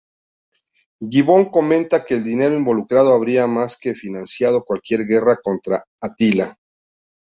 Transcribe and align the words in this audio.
Gibbon 1.15 1.45
comenta 1.57 2.03
que 2.03 2.15
el 2.15 2.23
dinero 2.23 2.55
involucrado 2.57 3.13
habría 3.13 3.45
más 3.45 3.77
que 3.77 3.93
financiado 3.93 4.65
cualquier 4.65 5.05
guerra 5.05 5.37
contra 5.43 5.83
Atila. 6.01 6.57